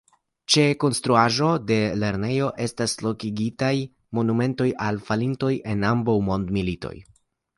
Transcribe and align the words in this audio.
Ĉe 0.51 0.63
konstruaĵo 0.83 1.49
de 1.71 1.77
lernejo 2.03 2.47
estas 2.65 2.95
lokigitaj 3.07 3.71
monumentoj 4.19 4.69
al 4.89 4.99
falintoj 5.11 5.53
en 5.75 5.89
ambaŭ 5.93 6.19
mondmilitoj. 6.31 6.95